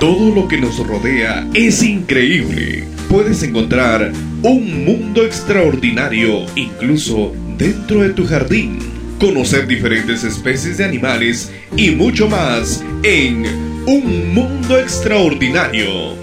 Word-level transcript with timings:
Todo 0.00 0.34
lo 0.34 0.48
que 0.48 0.56
nos 0.56 0.78
rodea 0.78 1.46
es 1.52 1.82
increíble. 1.82 2.84
Puedes 3.10 3.42
encontrar 3.42 4.10
un 4.42 4.86
mundo 4.86 5.26
extraordinario 5.26 6.46
incluso 6.56 7.34
dentro 7.58 8.00
de 8.00 8.08
tu 8.14 8.26
jardín. 8.26 8.78
Conocer 9.20 9.66
diferentes 9.66 10.24
especies 10.24 10.78
de 10.78 10.86
animales 10.86 11.52
y 11.76 11.90
mucho 11.90 12.30
más 12.30 12.82
en 13.02 13.44
Un 13.86 14.32
Mundo 14.32 14.78
Extraordinario. 14.78 16.14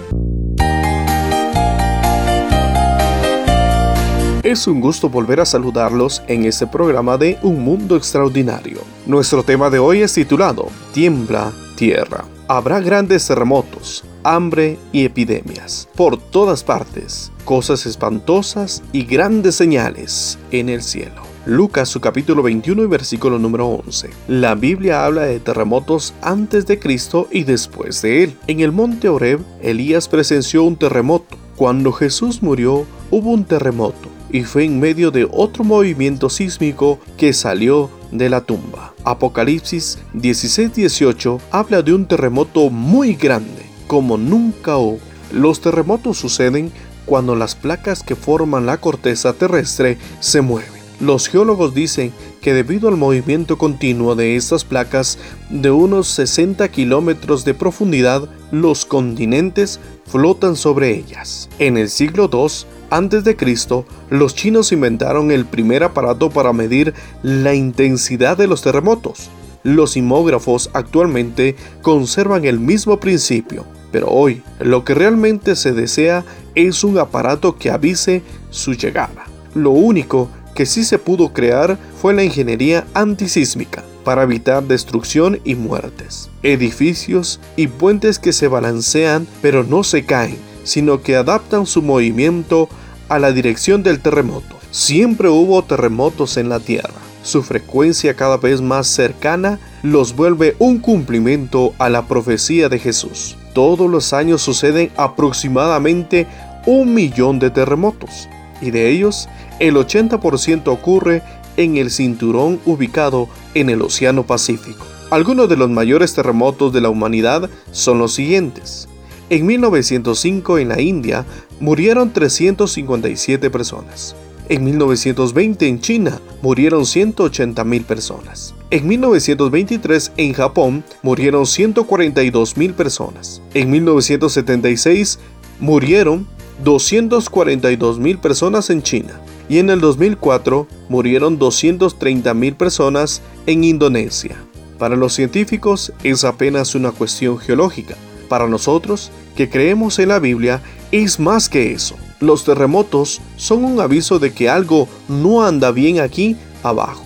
Es 4.42 4.66
un 4.66 4.82
gusto 4.82 5.08
volver 5.08 5.40
a 5.40 5.46
saludarlos 5.46 6.24
en 6.28 6.46
este 6.46 6.66
programa 6.66 7.20
de 7.20 7.38
Un 7.44 7.64
Mundo 7.64 7.96
Extraordinario. 7.96 8.80
Nuestro 9.06 9.44
tema 9.44 9.70
de 9.70 9.78
hoy 9.78 10.02
es 10.02 10.16
titulado 10.16 10.72
Tiembla 10.96 11.54
Tierra 11.78 12.26
habrá 12.48 12.80
grandes 12.80 13.28
terremotos, 13.28 14.04
hambre 14.24 14.80
y 14.92 15.06
epidemias 15.06 15.88
por 15.96 16.18
todas 16.18 16.64
partes, 16.64 17.32
cosas 17.46 17.86
espantosas 17.86 18.82
y 18.92 19.04
grandes 19.04 19.56
señales 19.56 20.40
en 20.50 20.70
el 20.70 20.82
cielo. 20.82 21.22
Lucas 21.46 21.88
su 21.88 22.02
capítulo 22.02 22.42
21 22.42 22.82
y 22.82 22.88
versículo 22.88 23.38
número 23.38 23.68
11. 23.68 24.10
La 24.28 24.56
Biblia 24.56 25.06
habla 25.06 25.26
de 25.26 25.40
terremotos 25.40 26.16
antes 26.24 26.66
de 26.66 26.80
Cristo 26.80 27.28
y 27.32 27.44
después 27.44 28.02
de 28.02 28.24
él. 28.24 28.38
En 28.48 28.60
el 28.62 28.72
monte 28.72 29.08
Oreb, 29.08 29.40
Elías 29.62 30.08
presenció 30.08 30.64
un 30.64 30.78
terremoto. 30.78 31.38
Cuando 31.56 31.92
Jesús 31.92 32.42
murió, 32.42 32.88
hubo 33.12 33.30
un 33.30 33.46
terremoto 33.46 34.10
y 34.32 34.44
fue 34.44 34.66
en 34.66 34.80
medio 34.80 35.12
de 35.12 35.28
otro 35.32 35.64
movimiento 35.64 36.30
sísmico 36.30 37.00
que 37.18 37.34
salió 37.34 37.90
de 38.12 38.30
la 38.30 38.42
tumba. 38.42 38.94
Apocalipsis 39.04 40.00
16:18 40.14 41.40
habla 41.52 41.82
de 41.82 41.94
un 41.94 42.06
terremoto 42.06 42.70
muy 42.70 43.16
grande, 43.16 43.66
como 43.88 44.18
nunca 44.18 44.78
hubo. 44.78 45.00
Los 45.32 45.62
terremotos 45.62 46.18
suceden 46.18 46.72
cuando 47.06 47.36
las 47.36 47.56
placas 47.56 48.04
que 48.04 48.16
forman 48.16 48.66
la 48.66 48.78
corteza 48.78 49.34
terrestre 49.34 49.98
se 50.20 50.42
mueven. 50.42 50.78
Los 51.00 51.28
geólogos 51.28 51.76
dicen 51.76 52.12
que 52.42 52.54
debido 52.54 52.90
al 52.90 52.98
movimiento 52.98 53.58
continuo 53.58 54.16
de 54.16 54.36
estas 54.36 54.64
placas 54.64 55.20
de 55.50 55.70
unos 55.70 56.08
60 56.08 56.68
kilómetros 56.70 57.46
de 57.46 57.54
profundidad, 57.54 58.28
los 58.52 58.86
continentes 58.86 59.80
flotan 60.08 60.56
sobre 60.56 60.96
ellas. 60.98 61.50
En 61.60 61.78
el 61.78 61.90
siglo 61.90 62.30
II, 62.32 62.66
antes 62.90 63.24
de 63.24 63.36
Cristo, 63.36 63.86
los 64.10 64.36
chinos 64.36 64.72
inventaron 64.72 65.32
el 65.32 65.46
primer 65.46 65.84
aparato 65.84 66.30
para 66.30 66.54
medir 66.54 66.94
la 67.24 67.54
intensidad 67.54 68.38
de 68.38 68.48
los 68.48 68.62
terremotos. 68.62 69.30
Los 69.64 69.92
sismógrafos 69.92 70.70
actualmente 70.74 71.56
conservan 71.82 72.46
el 72.46 72.60
mismo 72.60 73.00
principio, 73.00 73.66
pero 73.92 74.08
hoy 74.08 74.42
lo 74.60 74.86
que 74.86 74.94
realmente 74.94 75.56
se 75.56 75.74
desea 75.74 76.24
es 76.56 76.84
un 76.84 76.98
aparato 76.98 77.58
que 77.58 77.72
avise 77.72 78.22
su 78.50 78.74
llegada. 78.74 79.26
Lo 79.54 79.72
único 79.72 80.30
que 80.56 80.66
sí 80.66 80.84
se 80.84 81.00
pudo 81.00 81.34
crear 81.34 81.78
fue 82.02 82.14
la 82.14 82.24
ingeniería 82.24 82.88
antisísmica 82.94 83.84
para 84.04 84.24
evitar 84.24 84.64
destrucción 84.64 85.40
y 85.44 85.56
muertes. 85.56 86.30
Edificios 86.44 87.42
y 87.58 87.68
puentes 87.68 88.20
que 88.20 88.32
se 88.32 88.48
balancean 88.48 89.28
pero 89.42 89.64
no 89.64 89.84
se 89.84 90.06
caen 90.06 90.47
sino 90.68 91.02
que 91.02 91.16
adaptan 91.16 91.66
su 91.66 91.82
movimiento 91.82 92.68
a 93.08 93.20
la 93.20 93.32
dirección 93.32 93.84
del 93.84 94.02
terremoto. 94.02 94.58
Siempre 94.70 95.30
hubo 95.30 95.64
terremotos 95.64 96.36
en 96.36 96.50
la 96.50 96.60
Tierra. 96.60 96.94
Su 97.24 97.42
frecuencia 97.42 98.16
cada 98.16 98.36
vez 98.36 98.62
más 98.62 98.88
cercana 98.88 99.60
los 99.82 100.14
vuelve 100.16 100.56
un 100.60 100.80
cumplimiento 100.80 101.74
a 101.80 101.90
la 101.90 102.06
profecía 102.06 102.68
de 102.68 102.80
Jesús. 102.80 103.38
Todos 103.54 103.90
los 103.90 104.12
años 104.12 104.42
suceden 104.42 104.92
aproximadamente 104.98 106.28
un 106.66 106.94
millón 106.94 107.40
de 107.40 107.50
terremotos, 107.50 108.28
y 108.62 108.72
de 108.72 108.90
ellos 108.90 109.30
el 109.60 109.76
80% 109.76 110.68
ocurre 110.68 111.24
en 111.56 111.78
el 111.78 111.92
cinturón 111.92 112.60
ubicado 112.66 113.30
en 113.54 113.70
el 113.70 113.82
Océano 113.82 114.24
Pacífico. 114.24 114.86
Algunos 115.10 115.48
de 115.48 115.56
los 115.56 115.70
mayores 115.70 116.14
terremotos 116.14 116.74
de 116.74 116.82
la 116.82 116.90
humanidad 116.90 117.50
son 117.72 118.00
los 118.00 118.14
siguientes. 118.14 118.90
En 119.30 119.46
1905 119.46 120.58
en 120.58 120.70
la 120.70 120.80
India 120.80 121.26
murieron 121.60 122.14
357 122.14 123.50
personas. 123.50 124.16
En 124.48 124.64
1920 124.64 125.68
en 125.68 125.82
China 125.82 126.22
murieron 126.42 126.84
180.000 126.84 127.84
personas. 127.84 128.56
En 128.70 128.88
1923 128.88 130.14
en 130.16 130.32
Japón 130.32 130.86
murieron 131.02 131.44
142.000 131.44 132.74
personas. 132.74 133.42
En 133.54 133.70
1976 133.70 135.20
murieron 135.60 136.26
242.000 136.64 138.20
personas 138.20 138.70
en 138.70 138.82
China. 138.82 139.20
Y 139.50 139.60
en 139.60 139.70
el 139.70 139.82
2004 139.82 140.68
murieron 140.88 141.38
230.000 141.38 142.56
personas 142.56 143.22
en 143.46 143.66
Indonesia. 143.66 144.38
Para 144.80 144.96
los 144.96 145.14
científicos 145.14 145.92
es 146.04 146.24
apenas 146.24 146.76
una 146.76 146.92
cuestión 146.92 147.38
geológica 147.38 147.98
para 148.28 148.48
nosotros, 148.48 149.12
que 149.36 149.50
creemos 149.50 150.00
en 150.00 150.10
la 150.10 150.20
Biblia, 150.20 150.62
es 150.92 151.20
más 151.20 151.50
que 151.50 151.72
eso. 151.72 151.96
Los 152.20 152.44
terremotos 152.44 153.22
son 153.36 153.64
un 153.64 153.80
aviso 153.80 154.20
de 154.20 154.34
que 154.34 154.50
algo 154.50 154.88
no 155.08 155.46
anda 155.46 155.72
bien 155.72 156.00
aquí 156.00 156.36
abajo 156.64 157.04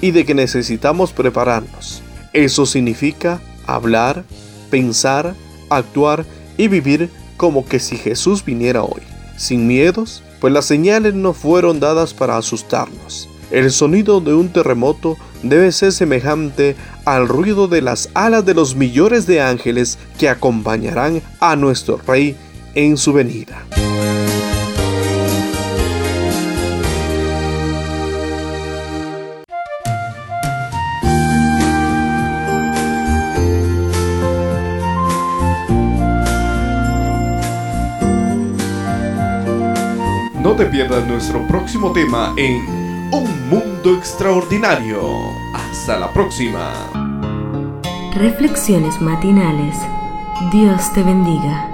y 0.00 0.10
de 0.10 0.24
que 0.24 0.34
necesitamos 0.34 1.12
prepararnos. 1.12 2.02
Eso 2.32 2.66
significa 2.66 3.40
hablar, 3.66 4.24
pensar, 4.70 5.34
actuar 5.70 6.24
y 6.56 6.68
vivir 6.68 7.10
como 7.36 7.66
que 7.66 7.78
si 7.78 7.96
Jesús 7.96 8.44
viniera 8.44 8.82
hoy, 8.82 9.02
sin 9.36 9.66
miedos, 9.66 10.22
pues 10.40 10.52
las 10.52 10.64
señales 10.64 11.14
no 11.14 11.32
fueron 11.32 11.80
dadas 11.80 12.14
para 12.14 12.36
asustarnos. 12.36 13.28
El 13.50 13.70
sonido 13.70 14.20
de 14.20 14.34
un 14.34 14.48
terremoto 14.48 15.16
debe 15.42 15.70
ser 15.72 15.92
semejante 15.92 16.76
al 17.04 17.28
ruido 17.28 17.68
de 17.68 17.82
las 17.82 18.10
alas 18.14 18.44
de 18.44 18.54
los 18.54 18.74
millones 18.76 19.26
de 19.26 19.40
ángeles 19.40 19.98
que 20.18 20.28
acompañarán 20.28 21.22
a 21.40 21.56
nuestro 21.56 22.00
Rey 22.06 22.36
en 22.74 22.96
su 22.96 23.12
venida. 23.12 23.64
No 40.42 40.52
te 40.56 40.66
pierdas 40.66 41.06
nuestro 41.06 41.46
próximo 41.48 41.92
tema 41.92 42.34
en 42.36 42.83
un 43.14 43.48
mundo 43.48 43.94
extraordinario. 43.96 45.00
Hasta 45.54 45.98
la 45.98 46.12
próxima. 46.12 46.72
Reflexiones 48.14 49.00
matinales. 49.00 49.76
Dios 50.52 50.92
te 50.92 51.02
bendiga. 51.02 51.73